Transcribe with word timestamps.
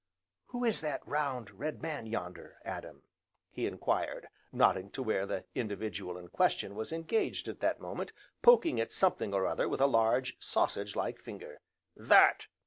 "Who 0.47 0.65
is 0.65 0.81
that 0.81 1.05
round, 1.07 1.51
red 1.51 1.83
man, 1.83 2.07
yonder, 2.07 2.57
Adam?" 2.65 3.03
he 3.51 3.67
enquired, 3.67 4.29
nodding 4.51 4.89
to 4.93 5.03
where 5.03 5.27
the 5.27 5.45
individual 5.53 6.17
in 6.17 6.29
question 6.29 6.73
was 6.73 6.91
engaged 6.91 7.47
at 7.47 7.59
that 7.59 7.79
moment 7.79 8.11
poking 8.41 8.81
at 8.81 8.91
something 8.91 9.31
or 9.31 9.45
other 9.45 9.69
with 9.69 9.79
a 9.79 9.85
large, 9.85 10.37
sausage 10.39 10.95
like 10.95 11.19
finger. 11.19 11.61
"That!" 11.95 12.47